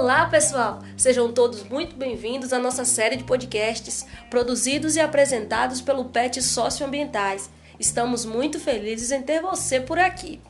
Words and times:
Olá, 0.00 0.24
pessoal! 0.24 0.78
Sejam 0.96 1.30
todos 1.30 1.62
muito 1.64 1.94
bem-vindos 1.94 2.54
à 2.54 2.58
nossa 2.58 2.86
série 2.86 3.16
de 3.16 3.24
podcasts 3.24 4.06
produzidos 4.30 4.96
e 4.96 5.00
apresentados 5.00 5.82
pelo 5.82 6.06
PET 6.06 6.40
Socioambientais. 6.40 7.50
Estamos 7.78 8.24
muito 8.24 8.58
felizes 8.58 9.10
em 9.10 9.20
ter 9.20 9.42
você 9.42 9.78
por 9.78 9.98
aqui. 9.98 10.40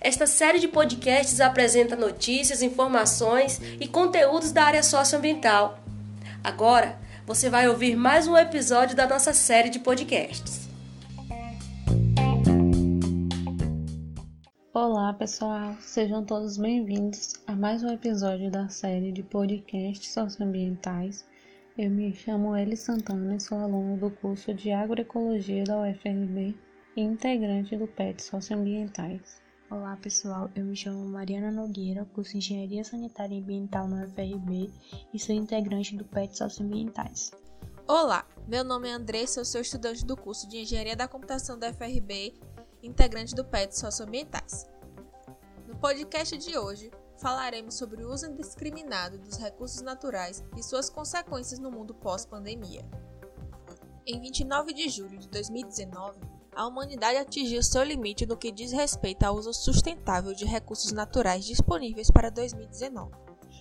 Esta 0.00 0.26
série 0.26 0.58
de 0.58 0.68
podcasts 0.68 1.38
apresenta 1.38 1.96
notícias, 1.96 2.62
informações 2.62 3.60
e 3.78 3.86
conteúdos 3.86 4.52
da 4.52 4.64
área 4.64 4.82
socioambiental. 4.82 5.78
Agora, 6.42 6.98
você 7.26 7.50
vai 7.50 7.68
ouvir 7.68 7.94
mais 7.94 8.26
um 8.26 8.38
episódio 8.38 8.96
da 8.96 9.06
nossa 9.06 9.34
série 9.34 9.68
de 9.68 9.80
podcasts. 9.80 10.67
Olá 14.80 15.12
pessoal, 15.12 15.74
sejam 15.80 16.24
todos 16.24 16.56
bem-vindos 16.56 17.34
a 17.48 17.56
mais 17.56 17.82
um 17.82 17.88
episódio 17.88 18.48
da 18.48 18.68
série 18.68 19.10
de 19.10 19.24
podcasts 19.24 20.12
socioambientais. 20.12 21.26
Eu 21.76 21.90
me 21.90 22.14
chamo 22.14 22.56
Eli 22.56 22.76
Santana 22.76 23.34
e 23.34 23.40
sou 23.40 23.58
aluna 23.58 23.96
do 23.96 24.08
curso 24.08 24.54
de 24.54 24.70
Agroecologia 24.70 25.64
da 25.64 25.80
UFRB 25.80 26.56
e 26.96 27.00
integrante 27.00 27.76
do 27.76 27.88
PET 27.88 28.22
Socioambientais. 28.22 29.42
Olá 29.68 29.96
pessoal, 29.96 30.48
eu 30.54 30.64
me 30.64 30.76
chamo 30.76 31.08
Mariana 31.08 31.50
Nogueira, 31.50 32.04
curso 32.14 32.30
de 32.30 32.38
Engenharia 32.38 32.84
Sanitária 32.84 33.34
e 33.34 33.40
Ambiental 33.40 33.88
na 33.88 34.04
UFRB 34.04 34.70
e 35.12 35.18
sou 35.18 35.34
integrante 35.34 35.96
do 35.96 36.04
PET 36.04 36.38
Socioambientais. 36.38 37.32
Olá, 37.88 38.24
meu 38.46 38.62
nome 38.62 38.88
é 38.88 38.92
Andressa, 38.92 39.40
eu 39.40 39.44
sou 39.44 39.60
estudante 39.60 40.06
do 40.06 40.16
curso 40.16 40.48
de 40.48 40.58
Engenharia 40.58 40.94
da 40.94 41.08
Computação 41.08 41.58
da 41.58 41.68
UFRB 41.68 42.32
integrante 42.82 43.34
do 43.34 43.44
PET 43.44 43.76
Socioambientais. 43.76 44.66
Podcast 45.80 46.36
de 46.36 46.58
hoje, 46.58 46.90
falaremos 47.18 47.74
sobre 47.74 48.02
o 48.02 48.12
uso 48.12 48.26
indiscriminado 48.26 49.16
dos 49.16 49.36
recursos 49.36 49.80
naturais 49.80 50.42
e 50.56 50.62
suas 50.62 50.90
consequências 50.90 51.60
no 51.60 51.70
mundo 51.70 51.94
pós-pandemia. 51.94 52.84
Em 54.04 54.20
29 54.20 54.72
de 54.72 54.88
julho 54.88 55.16
de 55.16 55.28
2019, 55.28 56.18
a 56.52 56.66
humanidade 56.66 57.18
atingiu 57.18 57.62
seu 57.62 57.84
limite 57.84 58.26
no 58.26 58.36
que 58.36 58.50
diz 58.50 58.72
respeito 58.72 59.22
ao 59.22 59.36
uso 59.36 59.54
sustentável 59.54 60.34
de 60.34 60.44
recursos 60.44 60.90
naturais 60.90 61.44
disponíveis 61.44 62.10
para 62.10 62.28
2019. 62.28 63.12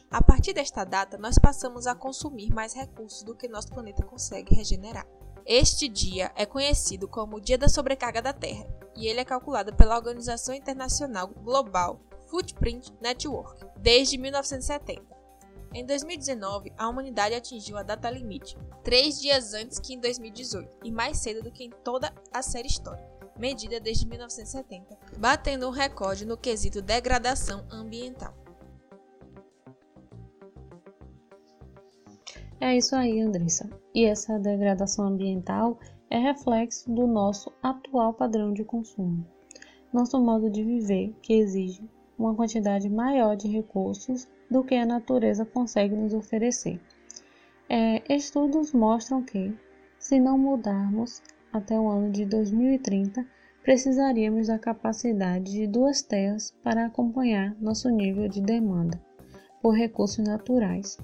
A 0.09 0.19
partir 0.19 0.53
desta 0.53 0.83
data, 0.83 1.19
nós 1.19 1.37
passamos 1.37 1.85
a 1.85 1.93
consumir 1.93 2.49
mais 2.49 2.73
recursos 2.73 3.21
do 3.21 3.35
que 3.35 3.47
nosso 3.47 3.67
planeta 3.67 4.03
consegue 4.03 4.55
regenerar. 4.55 5.05
Este 5.49 5.87
dia 5.87 6.29
é 6.35 6.45
conhecido 6.45 7.07
como 7.07 7.37
o 7.37 7.39
Dia 7.39 7.57
da 7.57 7.69
Sobrecarga 7.69 8.21
da 8.21 8.33
Terra 8.33 8.67
e 8.97 9.07
ele 9.07 9.21
é 9.21 9.23
calculado 9.23 9.73
pela 9.73 9.95
Organização 9.95 10.53
Internacional 10.53 11.29
Global 11.29 12.01
Footprint 12.29 12.91
Network 12.99 13.65
desde 13.77 14.17
1970. 14.17 15.01
Em 15.73 15.85
2019, 15.85 16.73
a 16.77 16.89
humanidade 16.89 17.33
atingiu 17.33 17.77
a 17.77 17.83
data 17.83 18.09
limite, 18.09 18.57
três 18.83 19.21
dias 19.21 19.53
antes 19.53 19.79
que 19.79 19.93
em 19.93 20.01
2018 20.01 20.69
e 20.83 20.91
mais 20.91 21.17
cedo 21.19 21.41
do 21.41 21.51
que 21.51 21.63
em 21.63 21.69
toda 21.69 22.13
a 22.33 22.41
série 22.41 22.67
histórica, 22.67 23.07
medida 23.37 23.79
desde 23.79 24.05
1970, 24.05 24.97
batendo 25.17 25.65
um 25.65 25.71
recorde 25.71 26.25
no 26.25 26.35
quesito 26.35 26.81
degradação 26.81 27.65
ambiental. 27.71 28.35
É 32.59 32.75
isso 32.75 32.95
aí, 32.95 33.21
Andressa. 33.21 33.69
E 33.93 34.05
essa 34.05 34.39
degradação 34.39 35.07
ambiental 35.07 35.79
é 36.09 36.17
reflexo 36.17 36.91
do 36.91 37.05
nosso 37.05 37.51
atual 37.61 38.13
padrão 38.13 38.51
de 38.51 38.63
consumo. 38.63 39.25
Nosso 39.93 40.19
modo 40.19 40.49
de 40.49 40.63
viver, 40.63 41.15
que 41.21 41.33
exige 41.33 41.87
uma 42.17 42.33
quantidade 42.33 42.89
maior 42.89 43.35
de 43.35 43.47
recursos 43.47 44.27
do 44.49 44.63
que 44.63 44.73
a 44.73 44.85
natureza 44.85 45.45
consegue 45.45 45.95
nos 45.95 46.13
oferecer. 46.13 46.79
É, 47.69 48.01
estudos 48.11 48.73
mostram 48.73 49.21
que, 49.23 49.53
se 49.99 50.19
não 50.19 50.37
mudarmos 50.37 51.21
até 51.53 51.79
o 51.79 51.87
ano 51.87 52.11
de 52.11 52.25
2030, 52.25 53.23
precisaríamos 53.61 54.47
da 54.47 54.57
capacidade 54.57 55.51
de 55.51 55.67
duas 55.67 56.01
terras 56.01 56.55
para 56.63 56.85
acompanhar 56.85 57.55
nosso 57.61 57.89
nível 57.89 58.27
de 58.27 58.41
demanda 58.41 58.99
por 59.61 59.75
recursos 59.75 60.25
naturais. 60.25 60.97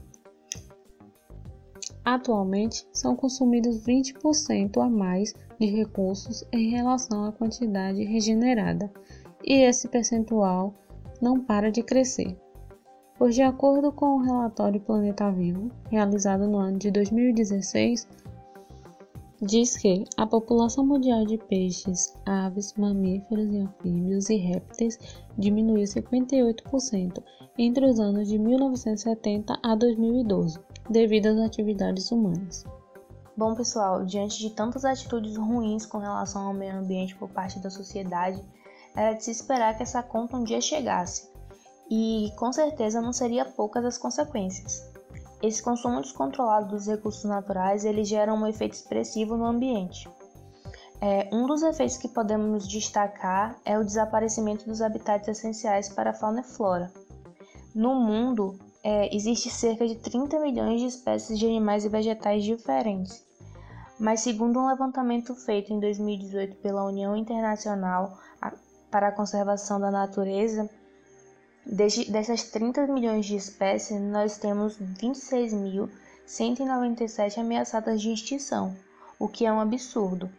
Atualmente, 2.06 2.86
são 2.92 3.16
consumidos 3.16 3.86
20% 3.86 4.78
a 4.78 4.90
mais 4.90 5.34
de 5.58 5.66
recursos 5.68 6.44
em 6.52 6.70
relação 6.70 7.26
à 7.26 7.32
quantidade 7.32 8.04
regenerada, 8.04 8.92
e 9.44 9.54
esse 9.64 9.88
percentual 9.88 10.74
não 11.22 11.40
para 11.40 11.72
de 11.72 11.82
crescer. 11.82 12.38
Pois, 13.18 13.36
de 13.36 13.42
acordo 13.42 13.92
com 13.92 14.18
o 14.18 14.22
relatório 14.22 14.82
Planeta 14.82 15.32
Vivo, 15.32 15.72
realizado 15.90 16.48
no 16.48 16.58
ano 16.58 16.78
de 16.78 16.92
2016, 16.92 18.08
diz 19.46 19.76
que 19.76 20.06
a 20.16 20.26
população 20.26 20.86
mundial 20.86 21.26
de 21.26 21.38
peixes, 21.38 22.14
aves, 22.26 22.74
mamíferos 22.78 23.54
anfíbios 23.54 24.30
e 24.30 24.38
répteis 24.38 24.98
diminuiu 25.38 25.84
58% 25.84 27.22
entre 27.58 27.86
os 27.86 28.00
anos 28.00 28.30
de 28.30 28.40
1970 28.40 29.60
a 29.62 29.76
2012 29.76 30.60
devido 30.90 31.28
às 31.28 31.40
atividades 31.40 32.10
humanas. 32.12 32.64
Bom, 33.36 33.54
pessoal, 33.56 34.06
diante 34.06 34.40
de 34.40 34.52
tantas 34.52 34.86
atitudes 34.86 35.36
ruins 35.36 35.86
com 35.86 35.98
relação 35.98 36.48
ao 36.48 36.54
meio 36.54 36.78
ambiente 36.78 37.16
por 37.16 37.30
parte 37.30 37.60
da 37.60 37.70
sociedade, 37.70 38.42
era 38.96 39.14
de 39.14 39.24
se 39.24 39.32
esperar 39.32 39.76
que 39.76 39.84
essa 39.84 40.04
conta 40.04 40.38
um 40.38 40.44
dia 40.44 40.62
chegasse. 40.62 41.30
E 41.90 42.32
com 42.38 42.54
certeza 42.54 43.02
não 43.02 43.12
seria 43.12 43.44
poucas 43.44 43.84
as 43.84 43.98
consequências. 43.98 44.93
Esse 45.44 45.62
consumo 45.62 46.00
descontrolado 46.00 46.70
dos 46.70 46.88
recursos 46.88 47.26
naturais 47.26 47.84
ele 47.84 48.06
gera 48.06 48.34
um 48.34 48.48
efeito 48.48 48.76
expressivo 48.76 49.36
no 49.36 49.46
ambiente. 49.46 50.10
É, 51.02 51.28
um 51.34 51.46
dos 51.46 51.62
efeitos 51.62 51.98
que 51.98 52.08
podemos 52.08 52.66
destacar 52.66 53.60
é 53.66 53.78
o 53.78 53.84
desaparecimento 53.84 54.66
dos 54.66 54.82
habitats 54.82 55.28
essenciais 55.28 55.90
para 55.90 56.12
a 56.12 56.14
fauna 56.14 56.40
e 56.40 56.44
flora. 56.44 56.90
No 57.76 57.94
mundo, 57.94 58.58
é, 58.82 59.14
existe 59.14 59.50
cerca 59.50 59.86
de 59.86 59.96
30 59.96 60.40
milhões 60.40 60.80
de 60.80 60.88
espécies 60.88 61.38
de 61.38 61.46
animais 61.46 61.84
e 61.84 61.90
vegetais 61.90 62.46
diferentes. 62.46 63.22
Mas, 64.00 64.22
segundo 64.22 64.62
um 64.62 64.68
levantamento 64.68 65.36
feito 65.36 65.74
em 65.74 65.80
2018 65.82 66.56
pela 66.62 66.86
União 66.86 67.18
Internacional 67.18 68.18
para 68.90 69.10
a 69.10 69.12
Conservação 69.12 69.78
da 69.78 69.92
Natureza, 69.92 70.70
dessas 71.66 72.44
30 72.44 72.86
milhões 72.88 73.26
de 73.26 73.36
espécies, 73.36 74.00
nós 74.02 74.38
temos 74.38 74.78
26.197 74.78 77.38
ameaçadas 77.38 78.02
de 78.02 78.12
extinção, 78.12 78.76
o 79.18 79.28
que 79.28 79.46
é 79.46 79.54
um 79.54 79.60
absurdo. 79.60 80.30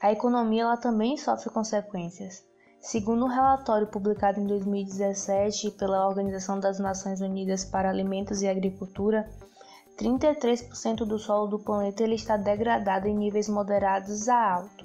A 0.00 0.12
economia 0.12 0.62
ela 0.62 0.76
também 0.76 1.16
sofre 1.16 1.50
consequências. 1.50 2.44
Segundo 2.80 3.24
um 3.24 3.28
relatório 3.28 3.86
publicado 3.86 4.38
em 4.38 4.46
2017 4.46 5.72
pela 5.72 6.06
Organização 6.06 6.60
das 6.60 6.78
Nações 6.78 7.20
Unidas 7.20 7.64
para 7.64 7.90
Alimentos 7.90 8.42
e 8.42 8.48
Agricultura, 8.48 9.28
33% 9.98 11.06
do 11.06 11.18
solo 11.18 11.46
do 11.46 11.58
planeta 11.58 12.02
ele 12.02 12.14
está 12.14 12.36
degradado 12.36 13.08
em 13.08 13.16
níveis 13.16 13.48
moderados 13.48 14.28
a 14.28 14.54
alto. 14.54 14.84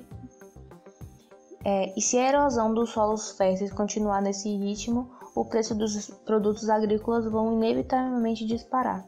É, 1.63 1.93
e 1.95 2.01
se 2.01 2.17
a 2.17 2.29
erosão 2.29 2.73
dos 2.73 2.89
solos 2.89 3.31
férteis 3.31 3.71
continuar 3.71 4.21
nesse 4.21 4.49
ritmo, 4.49 5.11
o 5.33 5.45
preço 5.45 5.73
dos 5.73 6.09
produtos 6.25 6.69
agrícolas 6.69 7.25
vão 7.25 7.53
inevitavelmente 7.53 8.45
disparar. 8.45 9.07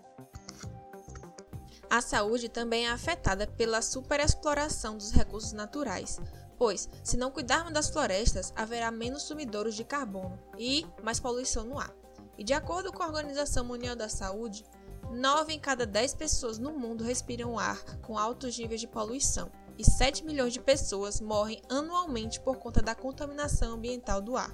A 1.90 2.02
saúde 2.02 2.50
também 2.50 2.88
é 2.88 2.92
afetada 2.92 3.46
pela 3.46 3.82
superexploração 3.82 4.98
dos 4.98 5.12
recursos 5.12 5.54
naturais, 5.54 6.20
pois, 6.58 6.90
se 7.04 7.18
não 7.18 7.30
cuidarmos 7.30 7.74
das 7.74 7.90
florestas, 7.90 8.52
haverá 8.56 8.90
menos 8.90 9.24
sumidouros 9.24 9.76
de 9.76 9.84
carbono 9.84 10.40
e 10.58 10.86
mais 11.04 11.20
poluição 11.20 11.64
no 11.64 11.78
ar. 11.78 11.94
E 12.38 12.44
de 12.44 12.54
acordo 12.54 12.92
com 12.92 13.04
a 13.04 13.08
Organização 13.08 13.64
Mundial 13.64 13.96
da 13.96 14.10
Saúde, 14.10 14.66
9 15.12 15.54
em 15.54 15.60
cada 15.60 15.86
10 15.86 16.16
pessoas 16.16 16.58
no 16.58 16.72
mundo 16.72 17.04
respiram 17.04 17.60
ar 17.60 17.80
com 18.02 18.18
altos 18.18 18.58
níveis 18.58 18.82
de 18.82 18.88
poluição, 18.88 19.52
e 19.78 19.84
7 19.84 20.26
milhões 20.26 20.54
de 20.54 20.60
pessoas 20.60 21.20
morrem 21.20 21.62
anualmente 21.70 22.40
por 22.40 22.58
conta 22.58 22.82
da 22.82 22.96
contaminação 22.96 23.74
ambiental 23.74 24.22
do 24.22 24.36
ar. 24.36 24.52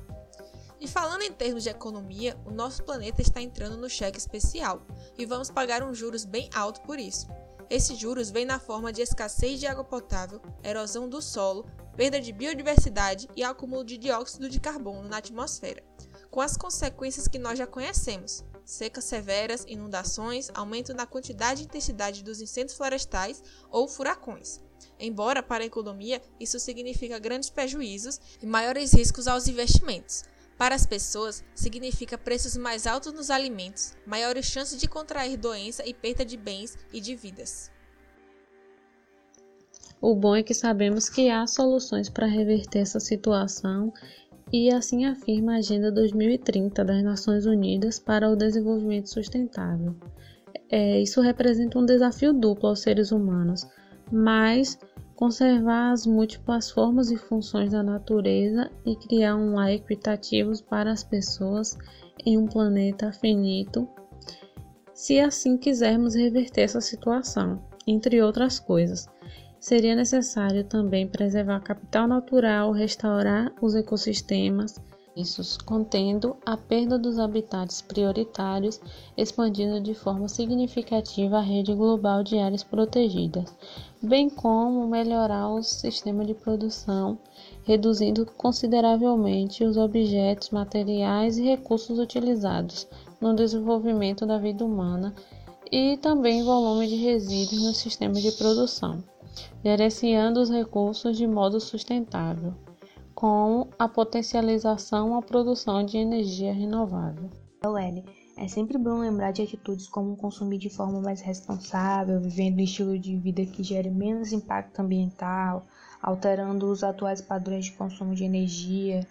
E 0.80 0.88
falando 0.88 1.24
em 1.24 1.32
termos 1.32 1.64
de 1.64 1.70
economia, 1.70 2.40
o 2.46 2.52
nosso 2.52 2.84
planeta 2.84 3.22
está 3.22 3.42
entrando 3.42 3.76
no 3.76 3.90
cheque 3.90 4.18
especial 4.18 4.82
e 5.18 5.26
vamos 5.26 5.52
pagar 5.52 5.84
um 5.84 5.94
juros 5.94 6.24
bem 6.24 6.50
alto 6.54 6.82
por 6.82 6.98
isso. 6.98 7.28
Esses 7.70 7.98
juros 7.98 8.32
vêm 8.32 8.46
na 8.46 8.60
forma 8.60 8.92
de 8.92 9.02
escassez 9.02 9.60
de 9.60 9.68
água 9.68 9.84
potável, 9.84 10.42
erosão 10.64 11.08
do 11.08 11.22
solo, 11.22 11.66
perda 11.96 12.20
de 12.20 12.32
biodiversidade 12.32 13.30
e 13.36 13.44
acúmulo 13.44 13.84
de 13.84 13.98
dióxido 13.98 14.50
de 14.50 14.60
carbono 14.60 15.08
na 15.08 15.18
atmosfera, 15.18 15.84
com 16.32 16.40
as 16.40 16.56
consequências 16.56 17.28
que 17.28 17.38
nós 17.38 17.60
já 17.60 17.68
conhecemos: 17.68 18.44
secas 18.66 19.04
severas, 19.04 19.66
inundações, 19.68 20.50
aumento 20.54 20.94
na 20.94 21.06
quantidade 21.06 21.62
e 21.62 21.66
intensidade 21.66 22.24
dos 22.24 22.40
incêndios 22.40 22.78
florestais 22.78 23.44
ou 23.70 23.88
furacões. 23.88 24.62
Embora 24.98 25.44
para 25.44 25.64
a 25.64 25.68
economia 25.68 26.22
isso 26.40 26.60
significa 26.60 27.20
grandes 27.20 27.50
prejuízos 27.50 28.20
e 28.42 28.46
maiores 28.46 28.94
riscos 28.94 29.28
aos 29.28 29.48
investimentos. 29.48 30.24
Para 30.60 30.76
as 30.76 30.86
pessoas, 30.86 31.42
significa 31.56 32.18
preços 32.18 32.58
mais 32.58 32.86
altos 32.86 33.14
nos 33.14 33.30
alimentos, 33.30 33.96
maiores 34.06 34.46
chances 34.46 34.78
de 34.78 34.90
contrair 34.90 35.38
doença 35.38 35.88
e 35.88 35.94
perda 35.94 36.26
de 36.26 36.36
bens 36.36 36.78
e 36.92 37.00
de 37.00 37.16
vidas. 37.16 37.72
O 40.02 40.14
bom 40.14 40.36
é 40.36 40.44
que 40.44 40.54
sabemos 40.54 41.08
que 41.08 41.30
há 41.30 41.48
soluções 41.48 42.10
para 42.10 42.28
reverter 42.28 42.80
essa 42.80 43.00
situação 43.00 43.94
e 44.52 44.70
assim 44.70 45.06
afirma 45.06 45.54
a 45.54 45.60
Agenda 45.60 45.90
2030 45.94 46.84
das 46.84 47.04
Nações 47.04 47.46
Unidas 47.46 47.98
para 47.98 48.30
o 48.30 48.36
Desenvolvimento 48.36 49.10
Sustentável. 49.10 49.96
É, 50.70 51.00
isso 51.00 51.22
representa 51.22 51.80
um 51.80 51.86
desafio 51.86 52.34
duplo 52.34 52.68
aos 52.68 52.82
seres 52.82 53.14
humanos, 53.14 53.66
mas 54.12 54.78
conservar 55.20 55.92
as 55.92 56.06
múltiplas 56.06 56.72
formas 56.72 57.12
e 57.12 57.18
funções 57.18 57.74
da 57.74 57.84
natureza 57.84 58.72
e 58.86 58.96
criar 58.96 59.36
um 59.36 59.54
lar 59.54 59.70
equitativo 59.70 60.54
para 60.64 60.94
as 60.94 61.04
pessoas 61.04 61.78
em 62.26 62.38
um 62.38 62.48
planeta 62.48 63.12
finito, 63.12 63.86
se 64.94 65.20
assim 65.20 65.58
quisermos 65.58 66.16
reverter 66.16 66.62
essa 66.62 66.80
situação, 66.80 67.62
entre 67.86 68.22
outras 68.22 68.62
coisas. 68.62 69.10
Seria 69.60 69.94
necessário 69.94 70.64
também 70.64 71.06
preservar 71.06 71.60
capital 71.60 72.08
natural, 72.08 72.72
restaurar 72.72 73.52
os 73.62 73.76
ecossistemas, 73.76 74.82
isso 75.18 75.44
contendo 75.66 76.38
a 76.46 76.56
perda 76.56 76.98
dos 76.98 77.20
habitats 77.20 77.82
prioritários, 77.82 78.80
expandindo 79.18 79.82
de 79.82 79.94
forma 79.94 80.30
significativa 80.30 81.40
a 81.40 81.42
rede 81.42 81.74
global 81.74 82.24
de 82.24 82.38
áreas 82.38 82.64
protegidas, 82.64 83.54
bem 84.02 84.30
como 84.30 84.88
melhorar 84.88 85.50
o 85.50 85.62
sistema 85.62 86.24
de 86.24 86.34
produção, 86.34 87.18
reduzindo 87.64 88.26
consideravelmente 88.26 89.64
os 89.64 89.78
objetos, 89.78 90.50
materiais 90.50 91.38
e 91.38 91.44
recursos 91.44 92.00
utilizados 92.00 92.88
no 93.20 93.34
desenvolvimento 93.34 94.26
da 94.26 94.38
vida 94.38 94.64
humana 94.64 95.14
e 95.72 95.98
também 95.98 96.44
volume 96.44 96.88
de 96.88 96.96
resíduos 96.96 97.64
no 97.64 97.74
sistema 97.74 98.16
de 98.16 98.32
produção, 98.32 99.04
gerenciando 99.64 100.40
os 100.40 100.50
recursos 100.50 101.18
de 101.18 101.28
modo 101.28 101.60
sustentável 101.60 102.54
com 103.14 103.68
a 103.78 103.86
potencialização 103.90 105.18
à 105.18 105.22
produção 105.22 105.84
de 105.84 105.98
energia 105.98 106.54
renovável. 106.54 107.30
L. 107.62 108.19
É 108.42 108.48
sempre 108.48 108.78
bom 108.78 109.00
lembrar 109.00 109.34
de 109.34 109.42
atitudes 109.42 109.86
como 109.86 110.16
consumir 110.16 110.58
de 110.60 110.70
forma 110.70 111.02
mais 111.02 111.20
responsável, 111.20 112.22
vivendo 112.22 112.58
um 112.58 112.64
estilo 112.64 112.98
de 112.98 113.18
vida 113.18 113.46
que 113.46 113.62
gere 113.62 113.90
menos 113.90 114.32
impacto 114.32 114.80
ambiental, 114.80 115.68
alterando 116.02 116.72
os 116.72 116.82
atuais 116.82 117.20
padrões 117.20 117.66
de 117.66 117.74
consumo 117.74 118.16
de 118.16 118.24
energia, 118.24 119.06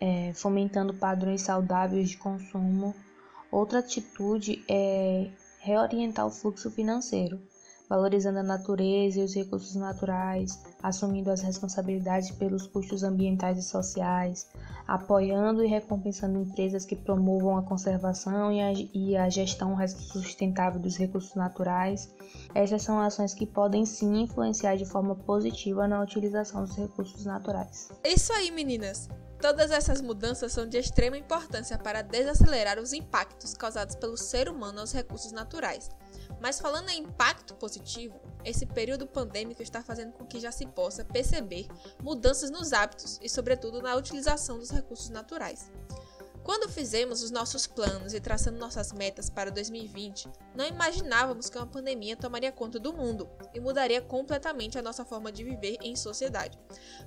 é, 0.00 0.32
fomentando 0.32 0.94
padrões 0.94 1.42
saudáveis 1.42 2.08
de 2.08 2.16
consumo. 2.16 2.94
Outra 3.52 3.80
atitude 3.80 4.64
é 4.66 5.28
reorientar 5.60 6.26
o 6.26 6.30
fluxo 6.30 6.70
financeiro, 6.70 7.38
valorizando 7.88 8.38
a 8.38 8.42
natureza 8.42 9.20
e 9.20 9.24
os 9.24 9.34
recursos 9.34 9.74
naturais, 9.74 10.62
assumindo 10.82 11.30
as 11.30 11.42
responsabilidades 11.42 12.30
pelos 12.30 12.66
custos 12.66 13.02
ambientais 13.02 13.58
e 13.58 13.62
sociais, 13.62 14.48
apoiando 14.86 15.64
e 15.64 15.68
recompensando 15.68 16.40
empresas 16.40 16.84
que 16.84 16.96
promovam 16.96 17.56
a 17.56 17.62
conservação 17.62 18.50
e 18.52 18.60
a, 18.60 18.72
e 18.72 19.16
a 19.16 19.28
gestão 19.28 19.76
sustentável 19.86 20.80
dos 20.80 20.96
recursos 20.96 21.34
naturais. 21.34 22.10
Essas 22.54 22.82
são 22.82 23.00
ações 23.00 23.34
que 23.34 23.46
podem 23.46 23.84
sim 23.84 24.22
influenciar 24.22 24.76
de 24.76 24.84
forma 24.84 25.14
positiva 25.14 25.86
na 25.86 26.00
utilização 26.00 26.64
dos 26.64 26.76
recursos 26.76 27.24
naturais. 27.24 27.90
É 28.02 28.12
isso 28.12 28.32
aí, 28.32 28.50
meninas! 28.50 29.08
Todas 29.40 29.70
essas 29.70 30.00
mudanças 30.00 30.52
são 30.52 30.66
de 30.66 30.78
extrema 30.78 31.18
importância 31.18 31.76
para 31.76 32.00
desacelerar 32.00 32.78
os 32.78 32.94
impactos 32.94 33.52
causados 33.52 33.94
pelo 33.94 34.16
ser 34.16 34.48
humano 34.48 34.80
aos 34.80 34.92
recursos 34.92 35.32
naturais 35.32 35.90
mas 36.40 36.60
falando 36.60 36.90
em 36.90 37.00
impacto 37.00 37.54
positivo, 37.54 38.20
esse 38.44 38.66
período 38.66 39.06
pandêmico 39.06 39.62
está 39.62 39.82
fazendo 39.82 40.12
com 40.12 40.26
que 40.26 40.40
já 40.40 40.52
se 40.52 40.66
possa 40.66 41.04
perceber 41.04 41.66
mudanças 42.02 42.50
nos 42.50 42.72
hábitos 42.72 43.18
e, 43.22 43.28
sobretudo, 43.28 43.80
na 43.80 43.94
utilização 43.94 44.58
dos 44.58 44.70
recursos 44.70 45.08
naturais. 45.08 45.70
Quando 46.44 46.68
fizemos 46.68 47.22
os 47.22 47.30
nossos 47.30 47.66
planos 47.66 48.12
e 48.12 48.20
traçando 48.20 48.58
nossas 48.58 48.92
metas 48.92 49.30
para 49.30 49.50
2020, 49.50 50.28
não 50.54 50.66
imaginávamos 50.66 51.48
que 51.48 51.56
uma 51.56 51.66
pandemia 51.66 52.18
tomaria 52.18 52.52
conta 52.52 52.78
do 52.78 52.92
mundo 52.92 53.26
e 53.54 53.60
mudaria 53.60 54.02
completamente 54.02 54.78
a 54.78 54.82
nossa 54.82 55.06
forma 55.06 55.32
de 55.32 55.42
viver 55.42 55.78
em 55.80 55.96
sociedade. 55.96 56.58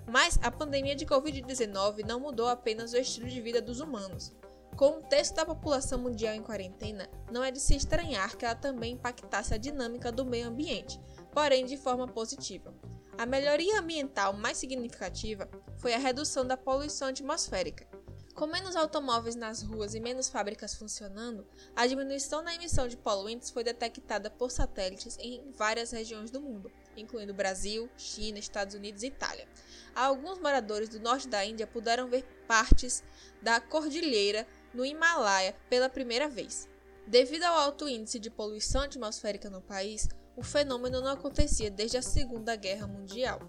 Mas 0.07 0.39
a 0.41 0.49
pandemia 0.49 0.95
de 0.95 1.05
Covid-19 1.05 2.03
não 2.03 2.19
mudou 2.19 2.47
apenas 2.47 2.93
o 2.93 2.97
estilo 2.97 3.29
de 3.29 3.39
vida 3.39 3.61
dos 3.61 3.79
humanos, 3.79 4.33
com 4.77 4.99
o 4.99 5.01
texto 5.01 5.33
da 5.33 5.45
população 5.45 5.97
mundial 5.97 6.35
em 6.35 6.43
quarentena, 6.43 7.09
não 7.31 7.43
é 7.43 7.49
de 7.49 7.59
se 7.59 7.75
estranhar 7.75 8.37
que 8.37 8.45
ela 8.45 8.53
também 8.53 8.93
impactasse 8.93 9.51
a 9.51 9.57
dinâmica 9.57 10.11
do 10.11 10.23
meio 10.23 10.47
ambiente, 10.47 11.01
porém 11.33 11.65
de 11.65 11.75
forma 11.75 12.07
positiva. 12.07 12.71
A 13.17 13.25
melhoria 13.25 13.79
ambiental 13.79 14.33
mais 14.33 14.57
significativa 14.57 15.49
foi 15.77 15.95
a 15.95 15.97
redução 15.97 16.45
da 16.45 16.55
poluição 16.55 17.07
atmosférica. 17.07 17.87
Com 18.35 18.45
menos 18.45 18.75
automóveis 18.75 19.35
nas 19.35 19.63
ruas 19.63 19.95
e 19.95 19.99
menos 19.99 20.29
fábricas 20.29 20.75
funcionando, 20.75 21.43
a 21.75 21.87
diminuição 21.87 22.43
na 22.43 22.53
emissão 22.53 22.87
de 22.87 22.95
poluentes 22.95 23.49
foi 23.49 23.63
detectada 23.63 24.29
por 24.29 24.51
satélites 24.51 25.17
em 25.19 25.49
várias 25.53 25.89
regiões 25.89 26.29
do 26.29 26.39
mundo, 26.39 26.71
incluindo 26.95 27.33
Brasil, 27.33 27.89
China, 27.97 28.37
Estados 28.37 28.75
Unidos 28.75 29.01
e 29.01 29.07
Itália. 29.07 29.47
Alguns 29.95 30.37
moradores 30.37 30.87
do 30.87 30.99
norte 30.99 31.27
da 31.27 31.43
Índia 31.43 31.65
puderam 31.65 32.07
ver 32.07 32.23
partes 32.47 33.03
da 33.41 33.59
cordilheira 33.59 34.45
no 34.73 34.85
Himalaia 34.85 35.55
pela 35.69 35.89
primeira 35.89 36.27
vez. 36.27 36.69
Devido 37.07 37.43
ao 37.43 37.59
alto 37.59 37.87
índice 37.87 38.19
de 38.19 38.29
poluição 38.29 38.81
atmosférica 38.81 39.49
no 39.49 39.61
país, 39.61 40.07
o 40.35 40.43
fenômeno 40.43 41.01
não 41.01 41.11
acontecia 41.11 41.71
desde 41.71 41.97
a 41.97 42.01
Segunda 42.01 42.55
Guerra 42.55 42.85
Mundial. 42.85 43.39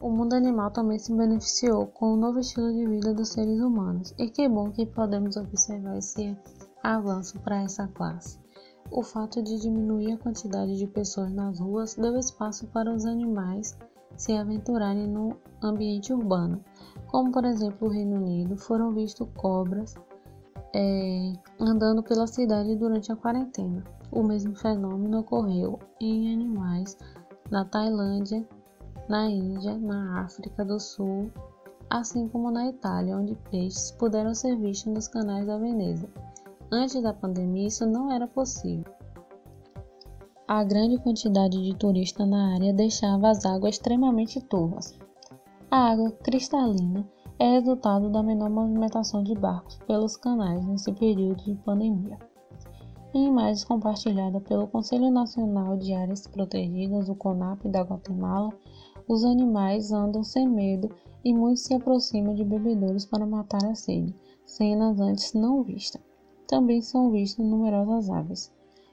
O 0.00 0.10
mundo 0.10 0.34
animal 0.34 0.70
também 0.72 0.98
se 0.98 1.14
beneficiou 1.14 1.86
com 1.86 2.14
o 2.14 2.16
novo 2.16 2.40
estilo 2.40 2.72
de 2.72 2.86
vida 2.88 3.14
dos 3.14 3.28
seres 3.28 3.60
humanos, 3.60 4.12
e 4.18 4.28
que 4.28 4.48
bom 4.48 4.72
que 4.72 4.84
podemos 4.84 5.36
observar 5.36 5.96
esse 5.96 6.36
avanço 6.82 7.38
para 7.38 7.62
essa 7.62 7.86
classe. 7.86 8.38
O 8.90 9.02
fato 9.02 9.40
de 9.40 9.60
diminuir 9.60 10.12
a 10.12 10.18
quantidade 10.18 10.76
de 10.76 10.86
pessoas 10.88 11.32
nas 11.32 11.60
ruas 11.60 11.94
deu 11.94 12.18
espaço 12.18 12.66
para 12.66 12.92
os 12.92 13.06
animais 13.06 13.78
se 14.16 14.32
aventurarem 14.32 15.06
no 15.06 15.36
ambiente 15.62 16.12
urbano, 16.12 16.62
como 17.12 17.30
por 17.30 17.44
exemplo 17.44 17.88
o 17.88 17.90
Reino 17.90 18.16
Unido, 18.16 18.56
foram 18.56 18.90
vistos 18.90 19.28
cobras 19.36 19.94
é, 20.74 21.34
andando 21.60 22.02
pela 22.02 22.26
cidade 22.26 22.74
durante 22.74 23.12
a 23.12 23.16
quarentena. 23.16 23.84
O 24.10 24.22
mesmo 24.22 24.56
fenômeno 24.56 25.20
ocorreu 25.20 25.78
em 26.00 26.32
animais 26.32 26.96
na 27.50 27.66
Tailândia, 27.66 28.48
na 29.10 29.28
Índia, 29.28 29.76
na 29.76 30.22
África 30.22 30.64
do 30.64 30.80
Sul, 30.80 31.30
assim 31.90 32.26
como 32.28 32.50
na 32.50 32.68
Itália, 32.68 33.18
onde 33.18 33.36
peixes 33.50 33.90
puderam 33.92 34.34
ser 34.34 34.56
vistos 34.56 34.92
nos 34.92 35.08
canais 35.08 35.46
da 35.46 35.58
Veneza. 35.58 36.08
Antes 36.70 37.02
da 37.02 37.12
pandemia, 37.12 37.68
isso 37.68 37.84
não 37.84 38.10
era 38.10 38.26
possível. 38.26 38.90
A 40.48 40.64
grande 40.64 40.96
quantidade 40.98 41.62
de 41.62 41.74
turistas 41.76 42.26
na 42.26 42.54
área 42.54 42.72
deixava 42.72 43.28
as 43.28 43.44
águas 43.44 43.74
extremamente 43.74 44.40
turvas, 44.40 44.94
a 45.72 45.92
água 45.92 46.12
cristalina 46.22 47.08
é 47.38 47.52
resultado 47.52 48.10
da 48.10 48.22
menor 48.22 48.50
movimentação 48.50 49.22
de 49.24 49.34
barcos 49.34 49.76
pelos 49.86 50.18
canais 50.18 50.62
nesse 50.66 50.92
período 50.92 51.42
de 51.42 51.54
pandemia. 51.64 52.18
Em 53.14 53.28
imagens 53.28 53.64
compartilhadas 53.64 54.42
pelo 54.42 54.66
Conselho 54.66 55.10
Nacional 55.10 55.78
de 55.78 55.94
Áreas 55.94 56.26
Protegidas, 56.26 57.08
o 57.08 57.14
CONAP 57.14 57.64
da 57.70 57.80
Guatemala, 57.80 58.52
os 59.08 59.24
animais 59.24 59.92
andam 59.92 60.22
sem 60.22 60.46
medo 60.46 60.94
e 61.24 61.32
muitos 61.32 61.62
se 61.62 61.72
aproximam 61.72 62.34
de 62.34 62.44
bebedouros 62.44 63.06
para 63.06 63.24
matar 63.24 63.64
a 63.64 63.74
sede, 63.74 64.14
cenas 64.44 65.00
antes 65.00 65.32
não 65.32 65.62
vistas. 65.62 66.02
Também 66.46 66.82
são 66.82 67.10
vistas 67.10 67.46
numerosas 67.46 68.10
aves. 68.10 68.52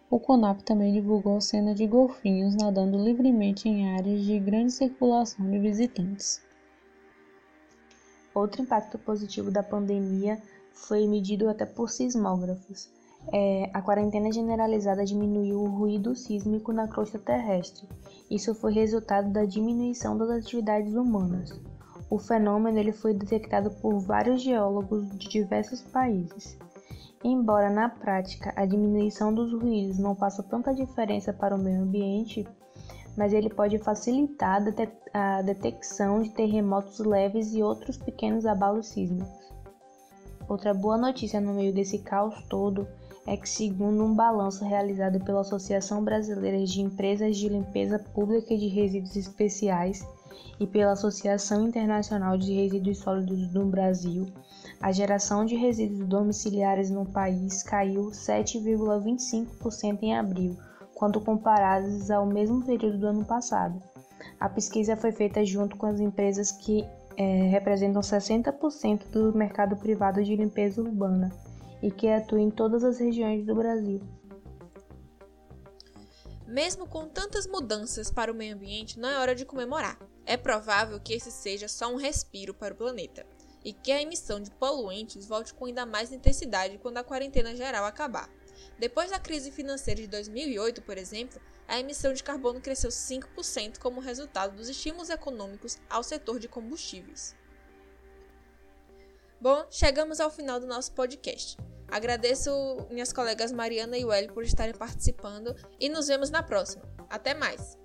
O 0.10 0.18
CONAP 0.18 0.62
também 0.62 0.94
divulgou 0.94 1.42
cenas 1.42 1.76
de 1.76 1.86
golfinhos 1.86 2.56
nadando 2.56 2.98
livremente 2.98 3.68
em 3.68 3.90
áreas 3.98 4.24
de 4.24 4.40
grande 4.40 4.72
circulação 4.72 5.46
de 5.52 5.60
visitantes. 5.60 6.48
Outro 8.40 8.62
impacto 8.62 8.98
positivo 8.98 9.52
da 9.52 9.62
pandemia 9.62 10.42
foi 10.72 11.06
medido 11.08 11.50
até 11.50 11.66
por 11.66 11.90
sismógrafos. 11.90 12.90
É, 13.34 13.70
a 13.74 13.82
quarentena 13.82 14.32
generalizada 14.32 15.04
diminuiu 15.04 15.60
o 15.60 15.68
ruído 15.68 16.16
sísmico 16.16 16.72
na 16.72 16.88
crosta 16.88 17.20
terrestre. 17.20 17.86
Isso 18.32 18.56
foi 18.56 18.72
resultado 18.72 19.30
da 19.30 19.44
diminuição 19.44 20.18
das 20.18 20.30
atividades 20.30 20.94
humanas. 20.94 21.60
O 22.10 22.18
fenômeno 22.18 22.80
ele 22.80 22.94
foi 22.94 23.14
detectado 23.14 23.72
por 23.72 24.00
vários 24.00 24.42
geólogos 24.42 25.10
de 25.18 25.28
diversos 25.28 25.82
países. 25.82 26.58
Embora 27.22 27.70
na 27.70 27.90
prática 27.90 28.54
a 28.56 28.66
diminuição 28.66 29.34
dos 29.34 29.52
ruídos 29.52 30.00
não 30.00 30.16
faça 30.16 30.42
tanta 30.42 30.74
diferença 30.74 31.34
para 31.34 31.54
o 31.54 31.60
meio 31.60 31.82
ambiente, 31.82 32.48
mas 33.20 33.34
ele 33.34 33.50
pode 33.50 33.78
facilitar 33.80 34.64
a 35.14 35.42
detecção 35.42 36.22
de 36.22 36.30
terremotos 36.30 37.00
leves 37.00 37.54
e 37.54 37.62
outros 37.62 37.98
pequenos 37.98 38.46
abalos 38.46 38.88
sísmicos. 38.88 39.52
Outra 40.48 40.74
boa 40.74 40.98
notícia 40.98 41.42
no 41.42 41.54
meio 41.54 41.74
desse 41.74 42.00
caos 42.00 42.42
todo 42.50 42.88
é 43.28 43.36
que, 43.36 43.50
segundo 43.50 44.06
um 44.06 44.16
balanço 44.16 44.64
realizado 44.64 45.20
pela 45.20 45.42
Associação 45.42 46.02
Brasileira 46.02 46.64
de 46.64 46.80
Empresas 46.80 47.36
de 47.36 47.50
Limpeza 47.50 48.00
Pública 48.00 48.56
de 48.56 48.70
Resíduos 48.70 49.18
Especiais 49.18 50.08
e 50.58 50.66
pela 50.66 50.94
Associação 50.94 51.68
Internacional 51.68 52.38
de 52.38 52.54
Resíduos 52.54 53.00
Sólidos 53.00 53.48
do 53.48 53.66
Brasil, 53.66 54.28
a 54.80 54.94
geração 54.94 55.44
de 55.44 55.58
resíduos 55.58 56.08
domiciliares 56.08 56.90
no 56.90 57.06
país 57.06 57.64
caiu 57.64 58.12
7,25% 58.12 60.04
em 60.04 60.16
abril, 60.18 60.56
quando 61.00 61.22
comparados 61.22 62.12
ao 62.12 62.26
mesmo 62.26 62.62
período 62.66 62.98
do 62.98 63.08
ano 63.08 63.26
passado. 63.26 63.82
A 64.38 64.50
pesquisa 64.50 64.98
foi 64.98 65.14
feita 65.14 65.46
junto 65.46 65.78
com 65.78 65.86
as 65.86 66.02
empresas 66.02 66.52
que 66.52 66.86
é, 67.16 67.48
representam 67.48 68.02
60% 68.02 69.08
do 69.08 69.34
mercado 69.34 69.78
privado 69.78 70.22
de 70.22 70.36
limpeza 70.36 70.82
urbana 70.82 71.32
e 71.82 71.90
que 71.90 72.10
atua 72.10 72.42
em 72.42 72.52
todas 72.52 72.84
as 72.84 73.00
regiões 73.00 73.46
do 73.46 73.56
Brasil. 73.56 74.02
Mesmo 76.46 76.86
com 76.86 77.08
tantas 77.08 77.48
mudanças 77.48 78.12
para 78.12 78.32
o 78.32 78.36
meio 78.36 78.56
ambiente, 78.56 79.00
não 79.00 79.08
é 79.08 79.20
hora 79.20 79.34
de 79.34 79.46
comemorar. 79.46 79.98
É 80.26 80.36
provável 80.36 81.00
que 81.00 81.14
esse 81.14 81.32
seja 81.32 81.70
só 81.70 81.90
um 81.94 81.96
respiro 81.96 82.54
para 82.54 82.74
o 82.74 82.78
planeta 82.78 83.26
e 83.64 83.72
que 83.72 83.92
a 83.92 84.02
emissão 84.02 84.42
de 84.42 84.52
poluentes 84.52 85.26
volte 85.26 85.54
com 85.54 85.66
ainda 85.66 85.86
mais 85.86 86.12
intensidade 86.12 86.78
quando 86.78 86.98
a 86.98 87.04
quarentena 87.04 87.56
geral 87.56 87.86
acabar. 87.86 88.30
Depois 88.78 89.10
da 89.10 89.20
crise 89.20 89.52
financeira 89.52 90.02
de 90.02 90.08
2008, 90.08 90.82
por 90.82 90.98
exemplo, 90.98 91.42
a 91.68 91.80
emissão 91.80 92.14
de 92.14 92.24
carbono 92.24 92.62
cresceu 92.62 92.90
5% 92.90 93.78
como 93.80 94.00
resultado 94.00 94.56
dos 94.56 94.70
estímulos 94.70 95.10
econômicos 95.10 95.78
ao 95.90 96.04
setor 96.04 96.40
de 96.40 96.48
combustíveis. 96.48 97.36
Bom, 99.42 99.66
chegamos 99.70 100.20
ao 100.20 100.30
final 100.30 100.60
do 100.60 100.68
nosso 100.68 100.92
podcast. 100.92 101.58
Agradeço 101.88 102.52
minhas 102.92 103.12
colegas 103.12 103.52
Mariana 103.52 103.98
e 103.98 104.06
Welly 104.06 104.32
por 104.32 104.44
estarem 104.44 104.76
participando 104.76 105.56
e 105.80 105.90
nos 105.90 106.08
vemos 106.08 106.30
na 106.30 106.44
próxima. 106.44 106.84
Até 107.10 107.34
mais! 107.34 107.78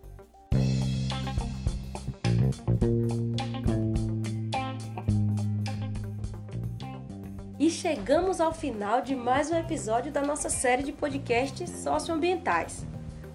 Chegamos 7.75 8.41
ao 8.41 8.55
final 8.55 9.03
de 9.03 9.15
mais 9.17 9.51
um 9.51 9.57
episódio 9.57 10.13
da 10.13 10.23
nossa 10.23 10.49
série 10.49 10.85
de 10.85 10.93
podcasts 10.93 11.69
socioambientais. 11.71 12.87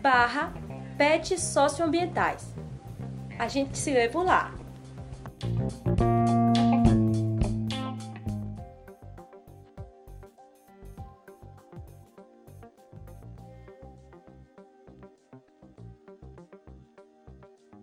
barra 0.00 0.52
PET 0.96 1.38
Socioambientais. 1.38 2.54
A 3.38 3.48
gente 3.48 3.78
se 3.78 3.92
vê 3.92 4.08
por 4.08 4.24
lá. 4.24 4.57